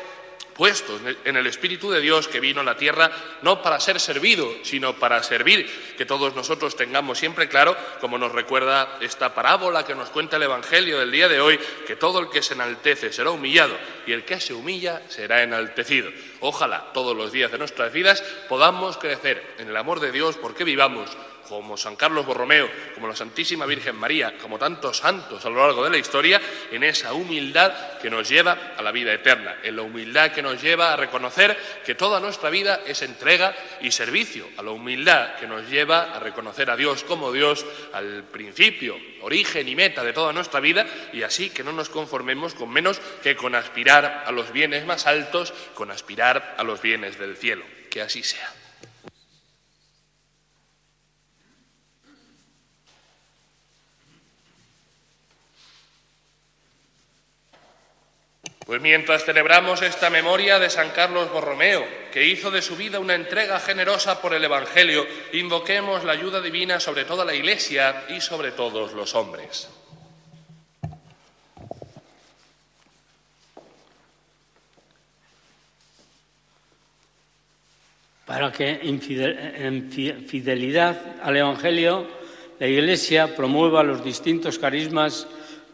puestos 0.55 1.01
en 1.25 1.37
el 1.37 1.47
Espíritu 1.47 1.91
de 1.91 2.01
Dios 2.01 2.29
que 2.29 2.41
vino 2.41 2.61
a 2.61 2.65
la 2.65 2.77
tierra 2.77 3.11
no 3.43 3.61
para 3.61 3.81
ser 3.81 4.01
servido, 4.01 4.49
sino 4.63 4.95
para 4.95 5.23
servir, 5.23 5.69
que 5.97 6.07
todos 6.07 6.35
nosotros 6.35 6.77
tengamos 6.77 7.19
siempre 7.19 7.49
claro, 7.49 7.77
como 8.01 8.19
nos 8.19 8.33
recuerda 8.33 8.99
esta 9.01 9.35
parábola 9.35 9.85
que 9.85 9.95
nos 9.95 10.11
cuenta 10.11 10.37
el 10.37 10.45
Evangelio 10.45 10.99
del 10.99 11.11
día 11.11 11.29
de 11.29 11.41
hoy, 11.41 11.59
que 11.87 11.97
todo 11.97 12.21
el 12.21 12.31
que 12.31 12.43
se 12.43 12.55
enaltece 12.55 13.13
será 13.13 13.31
humillado 13.31 13.77
y 14.07 14.13
el 14.13 14.25
que 14.25 14.41
se 14.41 14.55
humilla 14.55 15.03
será 15.09 15.43
enaltecido. 15.43 16.11
Ojalá 16.41 16.93
todos 16.95 17.17
los 17.17 17.33
días 17.33 17.51
de 17.51 17.59
nuestras 17.59 17.93
vidas 17.93 18.23
podamos 18.49 18.97
crecer 18.97 19.57
en 19.59 19.69
el 19.69 19.77
amor 19.77 20.01
de 20.01 20.13
Dios 20.13 20.37
porque 20.37 20.65
vivamos 20.65 21.11
como 21.49 21.77
San 21.77 21.97
Carlos 21.97 22.27
Borromeo, 22.27 22.69
como 22.95 23.09
la 23.09 23.17
Santísima 23.17 23.67
Virgen 23.67 23.97
María, 23.97 24.37
como 24.39 24.59
tantos 24.59 24.99
santos 24.99 25.45
a 25.45 25.51
lo 25.51 25.65
largo 25.65 25.85
de 25.85 25.91
la 25.91 25.99
historia, 25.99 26.41
en 26.71 26.85
esa 26.85 27.13
humildad 27.13 27.99
que 28.01 28.11
nos 28.11 28.29
lleva 28.29 28.75
a 28.77 28.83
la 28.83 28.93
vida 28.93 29.13
eterna, 29.13 29.57
en 29.63 29.77
la 29.77 29.83
humildad 29.83 30.33
que 30.33 30.43
nos 30.43 30.61
lleva 30.61 30.93
a 30.93 30.97
reconocer 30.97 31.57
que 31.85 31.95
toda 31.95 32.21
nuestra 32.21 32.51
vida 32.51 32.81
es 32.87 33.03
entrega 33.03 33.55
y 33.81 33.91
servicio, 33.91 34.49
a 34.57 34.63
la 34.63 34.71
humildad 34.71 35.37
que 35.37 35.47
nos 35.47 35.69
lleva 35.69 36.15
a 36.15 36.21
reconocer 36.21 36.71
a 36.71 36.77
Dios 36.77 37.05
como 37.05 37.33
Dios, 37.33 37.65
al 37.93 38.25
principio, 38.25 38.97
origen 39.23 39.69
y 39.69 39.75
meta 39.75 40.05
de 40.05 40.13
toda 40.13 40.33
nuestra 40.33 40.61
vida, 40.61 40.87
y 41.13 41.23
así 41.23 41.51
que 41.51 41.65
no 41.65 41.73
nos 41.73 41.89
conformemos 41.89 42.55
con 42.55 42.71
menos 42.71 43.01
que 43.23 43.37
con 43.37 43.55
aspirar 43.55 44.25
a 44.27 44.33
los 44.33 44.53
bienes 44.53 44.85
más 44.85 45.07
altos, 45.07 45.53
con 45.75 45.91
aspirar 45.91 46.55
a 46.57 46.63
los 46.63 46.81
bienes 46.81 47.19
del 47.19 47.37
cielo. 47.37 47.65
Que 47.91 48.03
así 48.03 48.23
sea. 48.23 48.64
Pues 58.65 58.81
mientras 58.81 59.27
celebramos 59.27 59.83
esta 59.83 60.09
memoria 60.09 60.59
de 60.59 60.71
San 60.71 60.91
Carlos 60.91 61.31
Borromeo, 61.31 61.85
que 62.11 62.27
hizo 62.27 62.51
de 62.51 62.63
su 62.63 62.77
vida 62.77 62.99
una 62.99 63.15
entrega 63.15 63.61
generosa 63.61 64.23
por 64.23 64.33
el 64.33 64.43
Evangelio, 64.43 65.07
invoquemos 65.35 66.03
la 66.03 66.13
ayuda 66.13 66.41
divina 66.41 66.81
sobre 66.81 67.05
toda 67.05 67.27
la 67.27 67.35
Iglesia 67.35 68.05
y 68.09 68.23
sobre 68.23 68.53
todos 68.53 68.95
los 68.95 69.15
hombres. 69.15 69.69
Para 78.25 78.51
que 78.51 78.81
en 78.83 79.91
fidelidad 80.27 81.21
al 81.23 81.37
Evangelio 81.37 82.07
la 82.59 82.67
Iglesia 82.67 83.37
promueva 83.37 83.83
los 83.83 84.03
distintos 84.03 84.59
carismas 84.59 85.27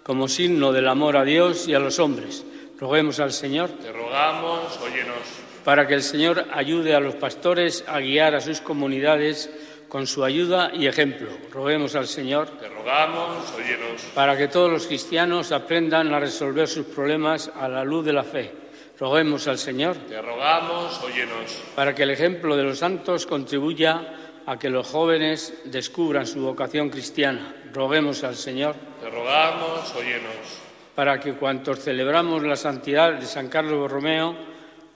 como 0.03 0.27
signo 0.27 0.73
del 0.73 0.89
amor 0.89 1.17
a 1.17 1.25
Dios 1.25 1.69
y 1.69 1.75
a 1.75 1.79
los 1.79 2.01
hombres 2.01 2.45
Roguemos 2.81 3.21
al 3.21 3.33
Señor. 3.33 3.69
Te 3.73 3.93
rogamos, 3.93 4.79
óyenos. 4.79 5.19
Para 5.65 5.87
que 5.87 5.93
el 5.93 6.03
Señor 6.03 6.47
ayude 6.51 6.95
a 6.95 7.01
los 7.01 7.15
pastores 7.15 7.85
a 7.87 8.01
guiar 8.01 8.35
a 8.35 8.41
sus 8.41 8.63
comunidades 8.63 9.51
con 9.91 10.07
su 10.07 10.25
ayuda 10.25 10.71
y 10.73 10.87
ejemplo. 10.87 11.29
Roguemos 11.53 11.95
al 11.95 12.07
Señor. 12.07 12.49
Te 12.59 12.71
rogamos, 12.71 13.53
óyenos. 13.53 14.03
Para 14.15 14.35
que 14.35 14.49
todos 14.49 14.71
los 14.71 14.87
cristianos 14.87 15.53
aprendan 15.53 16.15
a 16.15 16.21
resolver 16.21 16.67
sus 16.67 16.87
problemas 16.87 17.53
a 17.55 17.69
la 17.69 17.85
luz 17.85 18.07
de 18.07 18.15
la 18.15 18.25
fe. 18.25 18.51
Roguemos 18.99 19.47
al 19.47 19.59
Señor. 19.59 19.97
Te 20.09 20.23
rogamos, 20.23 21.03
óyenos. 21.05 21.63
Para 21.75 21.95
que 21.95 22.05
el 22.05 22.11
ejemplo 22.11 22.57
de 22.57 22.63
los 22.63 22.79
santos 22.79 23.27
contribuya 23.27 24.15
a 24.47 24.59
que 24.59 24.71
los 24.71 24.89
jóvenes 24.89 25.53
descubran 25.67 26.27
su 26.27 26.41
vocación 26.41 26.89
cristiana. 26.89 27.55
Roguemos 27.75 28.25
al 28.25 28.37
Señor. 28.37 28.75
Te 29.03 29.11
rogamos, 29.11 29.95
óyenos 29.95 30.70
para 30.95 31.21
que 31.21 31.35
cuantos 31.35 31.81
celebramos 31.81 32.43
la 32.43 32.57
santidad 32.57 33.15
de 33.15 33.27
San 33.27 33.49
Carlos 33.49 33.79
Borromeo 33.79 34.51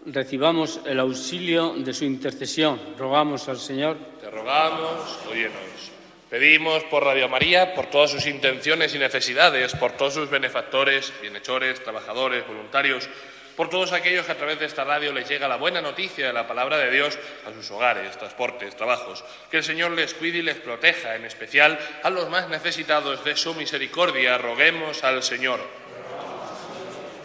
recibamos 0.07 0.81
el 0.85 1.01
auxilio 1.01 1.75
de 1.77 1.95
su 1.95 2.05
intercesión. 2.05 2.95
Rogamos 2.99 3.49
al 3.49 3.59
Señor. 3.59 3.97
Te 4.21 4.31
rogamos, 4.31 5.19
óyenos. 5.31 5.93
Pedimos 6.29 6.83
por 6.85 7.05
Radio 7.05 7.29
María, 7.29 7.75
por 7.75 7.87
todas 7.87 8.11
sus 8.11 8.27
intenciones 8.27 8.95
y 8.95 8.99
necesidades, 8.99 9.75
por 9.77 9.93
todos 9.93 10.15
sus 10.15 10.29
benefactores, 10.29 11.13
bienhechores, 11.23 11.83
trabajadores, 11.83 12.47
voluntarios, 12.47 13.09
por 13.57 13.71
todos 13.71 13.93
aquellos 13.93 14.27
que 14.27 14.33
a 14.33 14.37
través 14.37 14.59
de 14.59 14.67
esta 14.67 14.83
radio 14.83 15.13
les 15.13 15.29
llega 15.29 15.47
la 15.47 15.57
buena 15.57 15.81
noticia 15.81 16.27
de 16.27 16.33
la 16.33 16.49
palabra 16.49 16.77
de 16.77 16.91
Dios 16.91 17.17
a 17.47 17.53
sus 17.53 17.71
hogares, 17.71 18.19
transportes, 18.19 18.75
trabajos. 18.75 19.25
Que 19.49 19.59
el 19.59 19.65
Señor 19.65 19.93
les 19.93 20.13
cuide 20.15 20.39
y 20.39 20.43
les 20.43 20.57
proteja, 20.57 21.15
en 21.15 21.25
especial 21.25 21.79
a 22.03 22.11
los 22.11 22.29
más 22.29 22.49
necesitados 22.49 23.25
de 23.25 23.37
su 23.37 23.55
misericordia. 23.55 24.37
Roguemos 24.37 25.05
al 25.05 25.23
Señor. 25.23 25.61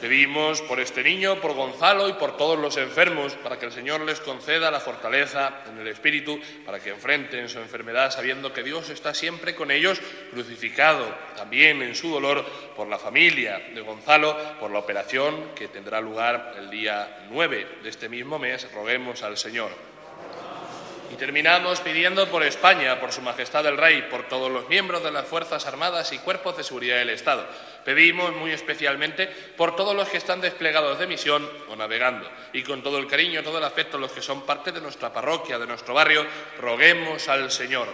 Pedimos 0.02 0.62
por 0.62 0.80
este 0.80 1.04
niño, 1.04 1.42
por 1.42 1.54
Gonzalo 1.54 2.08
y 2.08 2.14
por 2.14 2.38
todos 2.38 2.58
los 2.58 2.78
enfermos, 2.78 3.34
para 3.34 3.60
que 3.60 3.66
el 3.66 3.74
Señor 3.74 4.00
les 4.02 4.22
conceda 4.22 4.72
la 4.72 4.80
fortaleza 4.80 5.62
en 5.70 5.78
el 5.78 5.88
espíritu, 5.90 6.40
para 6.66 6.80
que 6.80 6.92
enfrenten 6.92 7.50
su 7.50 7.60
enfermedad 7.60 8.10
sabiendo 8.10 8.54
que 8.54 8.64
Dios 8.64 8.90
está 8.90 9.14
siempre 9.14 9.56
con 9.56 9.72
ellos, 9.72 10.00
crucificado 10.32 11.06
también 11.36 11.82
en 11.82 11.96
su 11.96 12.10
dolor 12.10 12.46
por 12.78 12.88
la 12.88 12.98
familia 12.98 13.60
de 13.74 13.82
Gonzalo, 13.82 14.38
por 14.60 14.72
la 14.72 14.80
operación 14.80 15.52
que 15.54 15.68
tendrá 15.68 16.00
lugar 16.00 16.56
el 16.58 16.70
día 16.70 17.28
9 17.30 17.80
de 17.84 17.90
este 17.90 18.08
mismo 18.08 18.40
mes. 18.40 18.72
Roguemos 18.74 19.22
al 19.24 19.38
Señor. 19.38 19.72
Y 21.12 21.16
terminamos 21.16 21.80
pidiendo 21.82 22.28
por 22.30 22.44
España, 22.44 23.00
por 23.00 23.12
Su 23.12 23.22
Majestad 23.22 23.66
el 23.66 23.78
Rey, 23.78 24.04
por 24.04 24.28
todos 24.28 24.52
los 24.52 24.70
miembros 24.70 25.04
de 25.04 25.12
las 25.12 25.26
Fuerzas 25.26 25.66
Armadas 25.66 26.14
y 26.14 26.20
Cuerpos 26.20 26.56
de 26.56 26.64
Seguridad 26.64 26.98
del 26.98 27.10
Estado. 27.10 27.48
Pedimos 27.84 28.34
muy 28.36 28.52
especialmente 28.52 29.28
por 29.28 29.76
todos 29.76 29.96
los 29.96 30.08
que 30.10 30.18
están 30.18 30.42
desplegados 30.42 31.00
de 31.00 31.08
misión 31.08 31.50
o 31.70 31.76
navegando. 31.76 32.30
Y 32.54 32.64
con 32.64 32.84
todo 32.84 32.98
el 32.98 33.08
cariño, 33.08 33.44
todo 33.44 33.58
el 33.58 33.64
afecto, 33.64 33.98
los 33.98 34.12
que 34.12 34.22
son 34.22 34.46
parte 34.46 34.72
de 34.72 34.82
nuestra 34.82 35.12
parroquia, 35.12 35.58
de 35.58 35.68
nuestro 35.68 35.94
barrio, 35.94 36.26
roguemos 36.60 37.28
al 37.30 37.52
Señor. 37.52 37.88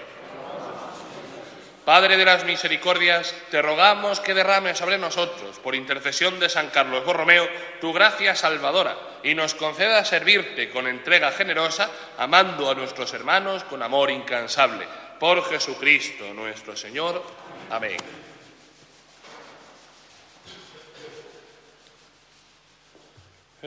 Padre 1.86 2.18
de 2.18 2.26
las 2.26 2.46
misericordias, 2.46 3.36
te 3.52 3.62
rogamos 3.62 4.20
que 4.20 4.34
derrames 4.34 4.80
sobre 4.80 4.98
nosotros, 4.98 5.60
por 5.60 5.76
intercesión 5.76 6.40
de 6.40 6.50
San 6.50 6.72
Carlos 6.72 7.06
Borromeo, 7.06 7.48
tu 7.80 7.94
gracia 7.94 8.34
salvadora 8.34 8.98
y 9.22 9.36
nos 9.36 9.54
conceda 9.54 10.04
servirte 10.04 10.72
con 10.72 10.88
entrega 10.88 11.32
generosa, 11.32 11.92
amando 12.18 12.72
a 12.72 12.74
nuestros 12.74 13.14
hermanos 13.14 13.64
con 13.66 13.84
amor 13.84 14.10
incansable. 14.10 14.88
Por 15.20 15.48
Jesucristo 15.48 16.34
nuestro 16.34 16.76
Señor. 16.76 17.24
Amén. 17.70 17.98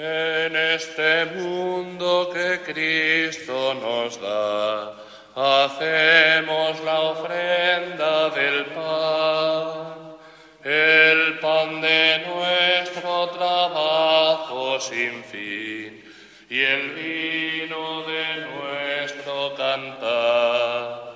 En 0.00 0.54
este 0.54 1.24
mundo 1.24 2.30
que 2.32 2.60
Cristo 2.62 3.74
nos 3.74 4.20
da, 4.20 4.94
hacemos 5.34 6.80
la 6.84 7.00
ofrenda 7.00 8.30
del 8.30 8.66
pan, 8.66 10.14
el 10.62 11.40
pan 11.40 11.80
de 11.80 12.24
nuestro 12.28 13.26
trabajo 13.30 14.78
sin 14.78 15.24
fin 15.24 16.04
y 16.48 16.60
el 16.60 16.90
vino 16.90 18.02
de 18.04 18.46
nuestro 18.52 19.56
cantar. 19.56 21.12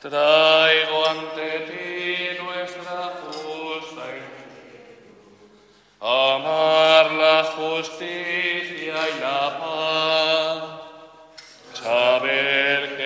Traigo 0.00 1.06
ante 1.06 1.60
ti 1.68 2.42
nuestra 2.42 3.12
justa 3.22 4.02
amar 6.00 6.57
la 6.57 6.57
justicia 7.58 8.94
y 9.08 9.20
la 9.20 9.58
paz, 9.58 10.62
saber 11.74 12.98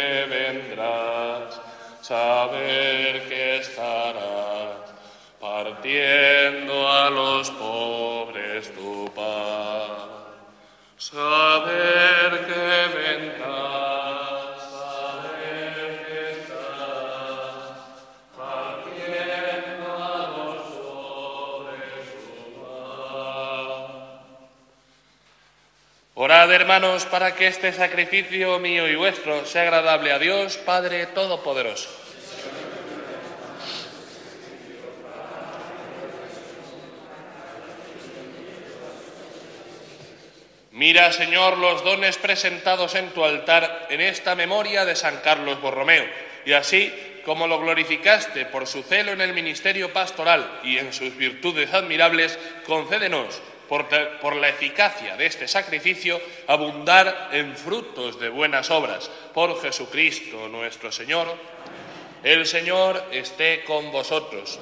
saber 2.02 3.28
que 3.28 3.56
estarás 3.56 4.92
partiendo 5.40 6.88
a 6.88 7.08
los 7.08 7.50
pobres 7.52 8.70
tu 8.74 9.10
paz, 9.14 9.88
saber 10.98 12.01
Orad, 26.24 26.52
hermanos, 26.52 27.04
para 27.06 27.34
que 27.34 27.48
este 27.48 27.72
sacrificio 27.72 28.60
mío 28.60 28.86
y 28.86 28.94
vuestro 28.94 29.44
sea 29.44 29.62
agradable 29.62 30.12
a 30.12 30.20
Dios, 30.20 30.56
Padre 30.56 31.06
Todopoderoso. 31.06 31.90
Mira, 40.70 41.10
Señor, 41.10 41.58
los 41.58 41.82
dones 41.82 42.16
presentados 42.18 42.94
en 42.94 43.10
tu 43.10 43.24
altar 43.24 43.88
en 43.90 44.00
esta 44.00 44.36
memoria 44.36 44.84
de 44.84 44.94
San 44.94 45.16
Carlos 45.24 45.60
Borromeo, 45.60 46.04
y 46.46 46.52
así 46.52 46.94
como 47.24 47.48
lo 47.48 47.58
glorificaste 47.58 48.46
por 48.46 48.68
su 48.68 48.84
celo 48.84 49.10
en 49.10 49.22
el 49.22 49.32
ministerio 49.32 49.92
pastoral 49.92 50.60
y 50.62 50.78
en 50.78 50.92
sus 50.92 51.16
virtudes 51.16 51.74
admirables, 51.74 52.38
concédenos, 52.64 53.42
por, 53.68 54.36
la 54.36 54.48
eficacia 54.48 55.16
de 55.16 55.26
este 55.26 55.48
sacrificio, 55.48 56.20
abundar 56.46 57.30
en 57.32 57.56
frutos 57.56 58.18
de 58.20 58.28
buenas 58.28 58.70
obras. 58.70 59.10
Por 59.32 59.60
Jesucristo 59.60 60.48
nuestro 60.48 60.92
Señor. 60.92 61.34
El 62.22 62.46
Señor 62.46 63.04
esté 63.10 63.64
con 63.64 63.90
vosotros. 63.90 64.58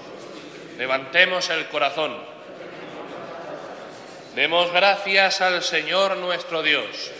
Levantemos 0.78 1.50
el 1.50 1.66
corazón. 1.66 2.16
Demos 4.34 4.72
gracias 4.72 5.40
al 5.40 5.62
Señor 5.62 6.16
nuestro 6.16 6.62
Dios. 6.62 7.10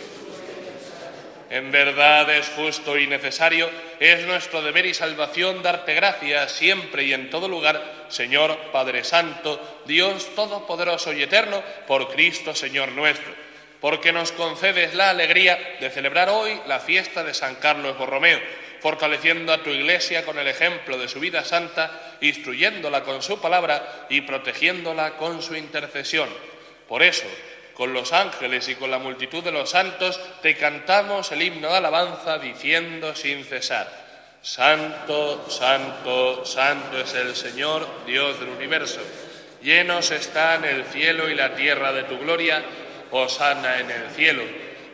En 1.51 1.69
verdad 1.69 2.33
es 2.33 2.47
justo 2.55 2.97
y 2.97 3.07
necesario, 3.07 3.69
es 3.99 4.25
nuestro 4.25 4.61
deber 4.61 4.85
y 4.85 4.93
salvación 4.93 5.61
darte 5.61 5.93
gracias 5.93 6.53
siempre 6.53 7.03
y 7.03 7.11
en 7.11 7.29
todo 7.29 7.49
lugar, 7.49 8.05
Señor 8.07 8.57
Padre 8.71 9.03
Santo, 9.03 9.81
Dios 9.85 10.33
Todopoderoso 10.33 11.11
y 11.11 11.23
Eterno, 11.23 11.61
por 11.87 12.07
Cristo 12.07 12.55
Señor 12.55 12.93
nuestro, 12.93 13.33
porque 13.81 14.13
nos 14.13 14.31
concedes 14.31 14.93
la 14.93 15.09
alegría 15.09 15.75
de 15.81 15.89
celebrar 15.89 16.29
hoy 16.29 16.57
la 16.67 16.79
fiesta 16.79 17.21
de 17.21 17.33
San 17.33 17.55
Carlos 17.55 17.97
Borromeo, 17.97 18.39
fortaleciendo 18.79 19.51
a 19.51 19.61
tu 19.61 19.71
Iglesia 19.71 20.23
con 20.23 20.39
el 20.39 20.47
ejemplo 20.47 20.97
de 20.97 21.09
su 21.09 21.19
vida 21.19 21.43
santa, 21.43 22.15
instruyéndola 22.21 23.03
con 23.03 23.21
su 23.21 23.41
palabra 23.41 24.07
y 24.09 24.21
protegiéndola 24.21 25.17
con 25.17 25.41
su 25.41 25.53
intercesión. 25.57 26.29
Por 26.87 27.03
eso, 27.03 27.27
con 27.81 27.93
los 27.93 28.13
ángeles 28.13 28.69
y 28.69 28.75
con 28.75 28.91
la 28.91 28.99
multitud 28.99 29.43
de 29.43 29.51
los 29.51 29.71
santos, 29.71 30.19
te 30.43 30.55
cantamos 30.55 31.31
el 31.31 31.41
himno 31.41 31.67
de 31.67 31.77
alabanza 31.77 32.37
diciendo 32.37 33.15
sin 33.15 33.43
cesar, 33.43 33.89
Santo, 34.39 35.49
Santo, 35.49 36.45
Santo 36.45 36.99
es 36.99 37.11
el 37.15 37.35
Señor, 37.35 37.87
Dios 38.05 38.39
del 38.39 38.49
universo. 38.49 39.01
Llenos 39.63 40.11
están 40.11 40.63
el 40.63 40.85
cielo 40.85 41.27
y 41.27 41.33
la 41.33 41.55
tierra 41.55 41.91
de 41.91 42.03
tu 42.03 42.19
gloria, 42.19 42.63
Osana 43.09 43.79
en 43.79 43.89
el 43.89 44.11
cielo. 44.11 44.43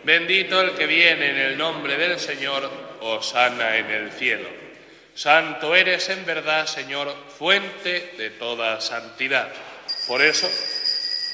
Bendito 0.06 0.62
el 0.62 0.72
que 0.72 0.86
viene 0.86 1.32
en 1.32 1.38
el 1.40 1.58
nombre 1.58 1.98
del 1.98 2.18
Señor, 2.18 2.72
Osana 3.02 3.76
en 3.76 3.92
el 3.92 4.12
cielo. 4.14 4.48
Santo 5.14 5.76
eres 5.76 6.08
en 6.08 6.26
verdad, 6.26 6.66
Señor, 6.66 7.14
fuente 7.38 8.14
de 8.18 8.30
toda 8.30 8.80
santidad. 8.80 9.50
Por 10.08 10.22
eso, 10.22 10.48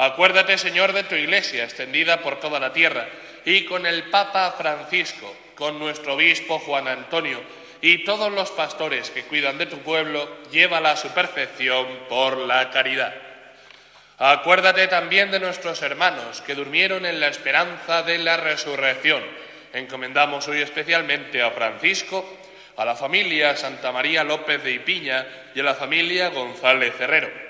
Acuérdate, 0.00 0.56
Señor, 0.56 0.94
de 0.94 1.02
tu 1.02 1.14
iglesia 1.14 1.62
extendida 1.62 2.22
por 2.22 2.40
toda 2.40 2.58
la 2.58 2.72
tierra 2.72 3.06
y 3.44 3.66
con 3.66 3.84
el 3.84 4.04
Papa 4.04 4.50
Francisco, 4.56 5.36
con 5.54 5.78
nuestro 5.78 6.14
obispo 6.14 6.58
Juan 6.58 6.88
Antonio 6.88 7.42
y 7.82 8.02
todos 8.02 8.32
los 8.32 8.50
pastores 8.50 9.10
que 9.10 9.24
cuidan 9.24 9.58
de 9.58 9.66
tu 9.66 9.76
pueblo, 9.80 10.26
llévala 10.50 10.92
a 10.92 10.96
su 10.96 11.08
perfección 11.10 11.86
por 12.08 12.38
la 12.38 12.70
caridad. 12.70 13.14
Acuérdate 14.16 14.88
también 14.88 15.30
de 15.30 15.38
nuestros 15.38 15.82
hermanos 15.82 16.40
que 16.40 16.54
durmieron 16.54 17.04
en 17.04 17.20
la 17.20 17.28
esperanza 17.28 18.02
de 18.02 18.16
la 18.16 18.38
resurrección. 18.38 19.22
Encomendamos 19.74 20.48
hoy 20.48 20.62
especialmente 20.62 21.42
a 21.42 21.50
Francisco, 21.50 22.38
a 22.78 22.86
la 22.86 22.96
familia 22.96 23.54
Santa 23.54 23.92
María 23.92 24.24
López 24.24 24.64
de 24.64 24.72
Ipiña 24.72 25.26
y 25.54 25.60
a 25.60 25.64
la 25.64 25.74
familia 25.74 26.30
González 26.30 26.98
Herrero 26.98 27.49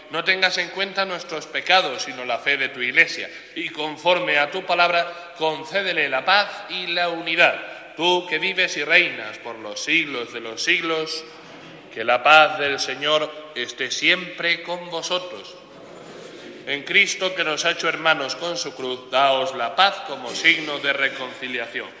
no 0.11 0.23
tengas 0.23 0.57
en 0.57 0.69
cuenta 0.69 1.05
nuestros 1.05 1.47
pecados, 1.47 2.03
sino 2.03 2.25
la 2.25 2.39
fe 2.39 2.57
de 2.57 2.69
tu 2.69 2.81
Iglesia, 2.81 3.29
y 3.55 3.69
conforme 3.69 4.37
a 4.37 4.51
tu 4.51 4.65
palabra, 4.65 5.33
concédele 5.37 6.09
la 6.09 6.25
paz 6.25 6.49
y 6.69 6.87
la 6.87 7.09
unidad. 7.09 7.95
Tú 7.95 8.25
que 8.27 8.37
vives 8.37 8.75
y 8.77 8.83
reinas 8.83 9.37
por 9.39 9.57
los 9.59 9.83
siglos 9.83 10.33
de 10.33 10.41
los 10.41 10.63
siglos, 10.63 11.23
que 11.93 12.03
la 12.03 12.23
paz 12.23 12.59
del 12.59 12.79
Señor 12.79 13.51
esté 13.55 13.91
siempre 13.91 14.63
con 14.63 14.89
vosotros. 14.89 15.55
En 16.67 16.83
Cristo 16.83 17.33
que 17.33 17.43
nos 17.43 17.65
ha 17.65 17.71
hecho 17.71 17.89
hermanos 17.89 18.35
con 18.35 18.57
su 18.57 18.75
cruz, 18.75 19.09
daos 19.09 19.55
la 19.55 19.75
paz 19.75 20.03
como 20.07 20.29
signo 20.29 20.79
de 20.79 20.93
reconciliación. 20.93 22.00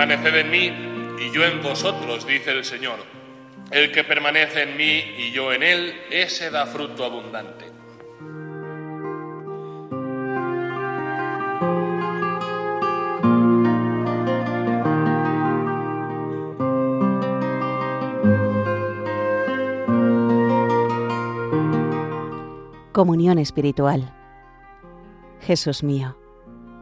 permaneced 0.00 0.34
en 0.34 0.50
mí 0.50 0.72
y 1.22 1.30
yo 1.30 1.44
en 1.44 1.62
vosotros, 1.62 2.26
dice 2.26 2.52
el 2.52 2.64
Señor. 2.64 3.00
El 3.70 3.92
que 3.92 4.02
permanece 4.02 4.62
en 4.62 4.74
mí 4.74 5.04
y 5.18 5.30
yo 5.30 5.52
en 5.52 5.62
él, 5.62 5.94
ese 6.10 6.50
da 6.50 6.64
fruto 6.64 7.04
abundante. 7.04 7.66
Comunión 22.92 23.38
espiritual. 23.38 24.10
Jesús 25.42 25.82
mío 25.82 26.16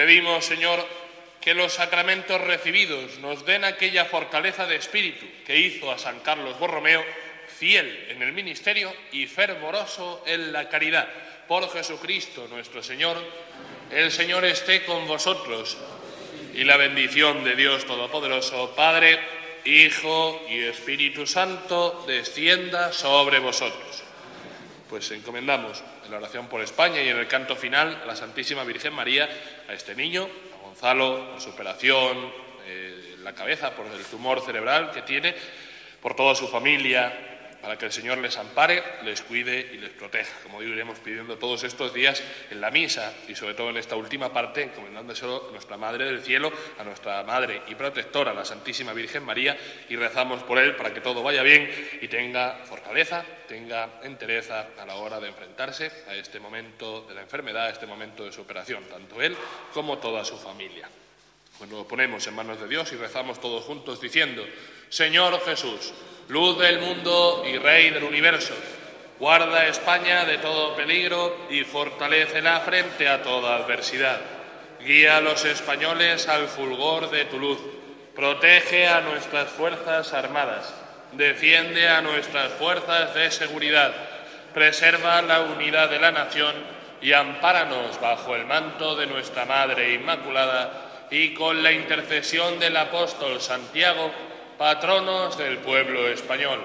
Pedimos, 0.00 0.46
Señor, 0.46 0.82
que 1.42 1.52
los 1.52 1.74
sacramentos 1.74 2.40
recibidos 2.40 3.18
nos 3.18 3.44
den 3.44 3.68
aquella 3.68 4.08
fortaleza 4.08 4.64
de 4.64 4.80
espíritu 4.80 5.28
que 5.44 5.60
hizo 5.60 5.92
a 5.92 6.00
San 6.00 6.20
Carlos 6.20 6.58
Borromeo 6.58 7.04
fiel 7.44 8.08
en 8.08 8.22
el 8.22 8.32
ministerio 8.32 8.90
y 9.12 9.26
fervoroso 9.26 10.24
en 10.24 10.54
la 10.54 10.70
caridad. 10.70 11.06
Por 11.46 11.70
Jesucristo 11.70 12.48
nuestro 12.48 12.82
Señor, 12.82 13.20
el 13.92 14.10
Señor 14.10 14.46
esté 14.46 14.86
con 14.86 15.06
vosotros 15.06 15.76
y 16.54 16.64
la 16.64 16.78
bendición 16.78 17.44
de 17.44 17.54
Dios 17.54 17.84
Todopoderoso, 17.84 18.72
Padre, 18.74 19.20
Hijo 19.66 20.46
y 20.48 20.60
Espíritu 20.60 21.26
Santo, 21.26 22.06
descienda 22.08 22.90
sobre 22.94 23.38
vosotros. 23.38 24.02
Pues 24.90 25.08
encomendamos 25.12 25.84
en 26.04 26.10
la 26.10 26.16
oración 26.16 26.48
por 26.48 26.60
España 26.62 27.00
y 27.00 27.08
en 27.08 27.16
el 27.16 27.28
canto 27.28 27.54
final 27.54 28.00
a 28.02 28.06
la 28.06 28.16
Santísima 28.16 28.64
Virgen 28.64 28.92
María, 28.92 29.28
a 29.68 29.72
este 29.72 29.94
niño, 29.94 30.28
a 30.58 30.66
Gonzalo, 30.66 31.36
a 31.36 31.38
su 31.38 31.50
operación 31.50 32.32
eh, 32.66 33.14
la 33.22 33.32
cabeza 33.32 33.70
por 33.70 33.86
el 33.86 34.04
tumor 34.06 34.44
cerebral 34.44 34.90
que 34.90 35.02
tiene, 35.02 35.32
por 36.02 36.16
toda 36.16 36.34
su 36.34 36.48
familia, 36.48 37.29
para 37.60 37.76
que 37.76 37.86
el 37.86 37.92
Señor 37.92 38.18
les 38.18 38.36
ampare, 38.36 38.82
les 39.04 39.22
cuide 39.22 39.70
y 39.72 39.78
les 39.78 39.90
proteja, 39.90 40.32
como 40.42 40.62
iremos 40.62 40.98
pidiendo 40.98 41.38
todos 41.38 41.64
estos 41.64 41.92
días 41.92 42.22
en 42.50 42.60
la 42.60 42.70
misa 42.70 43.12
y 43.28 43.34
sobre 43.34 43.54
todo 43.54 43.70
en 43.70 43.76
esta 43.76 43.96
última 43.96 44.32
parte, 44.32 44.62
encomendándoselo 44.62 45.48
a 45.48 45.52
nuestra 45.52 45.76
Madre 45.76 46.06
del 46.06 46.22
Cielo, 46.22 46.52
a 46.78 46.84
nuestra 46.84 47.22
Madre 47.22 47.62
y 47.68 47.74
Protectora, 47.74 48.34
la 48.34 48.44
Santísima 48.44 48.92
Virgen 48.92 49.24
María, 49.24 49.56
y 49.88 49.96
rezamos 49.96 50.42
por 50.42 50.58
él 50.58 50.76
para 50.76 50.92
que 50.92 51.00
todo 51.00 51.22
vaya 51.22 51.42
bien 51.42 51.70
y 52.00 52.08
tenga 52.08 52.60
fortaleza, 52.64 53.24
tenga 53.48 54.00
entereza 54.02 54.68
a 54.78 54.86
la 54.86 54.96
hora 54.96 55.20
de 55.20 55.28
enfrentarse 55.28 55.90
a 56.08 56.14
este 56.14 56.40
momento 56.40 57.02
de 57.02 57.14
la 57.14 57.22
enfermedad, 57.22 57.66
a 57.66 57.70
este 57.70 57.86
momento 57.86 58.24
de 58.24 58.32
su 58.32 58.40
operación, 58.42 58.84
tanto 58.84 59.20
él 59.20 59.36
como 59.72 59.98
toda 59.98 60.24
su 60.24 60.38
familia. 60.38 60.88
Pues 61.60 61.70
lo 61.72 61.86
ponemos 61.86 62.26
en 62.26 62.34
manos 62.34 62.58
de 62.58 62.66
Dios 62.66 62.90
y 62.90 62.96
rezamos 62.96 63.38
todos 63.38 63.64
juntos 63.64 64.00
diciendo, 64.00 64.42
Señor 64.88 65.44
Jesús, 65.44 65.92
luz 66.28 66.58
del 66.58 66.78
mundo 66.78 67.44
y 67.46 67.58
Rey 67.58 67.90
del 67.90 68.04
universo, 68.04 68.54
guarda 69.18 69.60
a 69.60 69.68
España 69.68 70.24
de 70.24 70.38
todo 70.38 70.74
peligro 70.74 71.36
y 71.50 71.64
fortalecela 71.64 72.60
frente 72.60 73.06
a 73.06 73.22
toda 73.22 73.56
adversidad. 73.56 74.22
Guía 74.82 75.18
a 75.18 75.20
los 75.20 75.44
españoles 75.44 76.28
al 76.28 76.48
fulgor 76.48 77.10
de 77.10 77.26
tu 77.26 77.38
luz. 77.38 77.58
Protege 78.16 78.88
a 78.88 79.02
nuestras 79.02 79.50
Fuerzas 79.50 80.14
Armadas. 80.14 80.72
Defiende 81.12 81.90
a 81.90 82.00
nuestras 82.00 82.52
fuerzas 82.52 83.14
de 83.14 83.30
seguridad. 83.30 83.92
Preserva 84.54 85.20
la 85.20 85.42
unidad 85.42 85.90
de 85.90 85.98
la 85.98 86.10
nación 86.10 86.54
y 87.02 87.12
ampáranos 87.12 88.00
bajo 88.00 88.34
el 88.34 88.46
manto 88.46 88.96
de 88.96 89.06
nuestra 89.06 89.44
Madre 89.44 89.92
Inmaculada 89.92 90.86
y 91.10 91.34
con 91.34 91.62
la 91.62 91.72
intercesión 91.72 92.58
del 92.58 92.76
apóstol 92.76 93.40
Santiago 93.40 94.12
patronos 94.56 95.36
del 95.38 95.58
pueblo 95.58 96.08
español. 96.08 96.60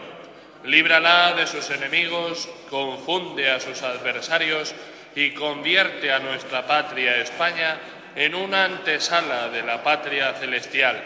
Líbrala 0.66 1.34
de 1.34 1.48
sus 1.48 1.70
enemigos, 1.70 2.50
confunde 2.70 3.50
a 3.50 3.60
sus 3.60 3.82
adversarios 3.84 4.74
y 5.16 5.32
convierte 5.32 6.12
a 6.12 6.20
nuestra 6.20 6.66
patria 6.66 7.22
España 7.22 7.78
en 8.16 8.36
una 8.36 8.66
antesala 8.66 9.50
de 9.50 9.62
la 9.62 9.84
patria 9.84 10.34
celestial. 10.34 11.02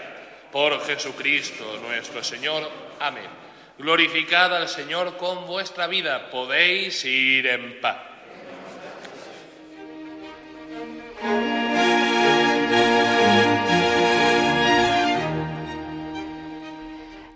Por 0.52 0.84
Jesucristo 0.86 1.80
nuestro 1.84 2.24
Señor. 2.24 2.70
Amén. 3.00 3.28
Glorificad 3.78 4.56
al 4.56 4.68
Señor 4.68 5.18
con 5.18 5.46
vuestra 5.46 5.88
vida. 5.88 6.30
Podéis 6.32 7.06
ir 7.06 7.48
en 7.48 7.80
paz. 7.80 8.09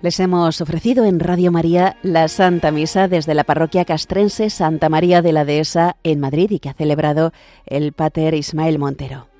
Les 0.03 0.19
hemos 0.19 0.59
ofrecido 0.59 1.05
en 1.05 1.21
Radio 1.21 1.49
María 1.49 1.95
la 2.03 2.27
Santa 2.27 2.71
Misa 2.71 3.07
desde 3.07 3.33
la 3.33 3.45
parroquia 3.45 3.85
castrense 3.85 4.49
Santa 4.49 4.89
María 4.89 5.21
de 5.21 5.31
la 5.31 5.45
Dehesa 5.45 5.95
en 6.03 6.19
Madrid 6.19 6.51
y 6.51 6.59
que 6.59 6.67
ha 6.67 6.73
celebrado 6.73 7.31
el 7.65 7.93
Pater 7.93 8.33
Ismael 8.33 8.79
Montero. 8.79 9.32